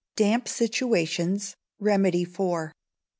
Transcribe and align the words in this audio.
Damp 0.15 0.47
Situations, 0.47 1.55
Remedy 1.77 2.25
for. 2.25 2.73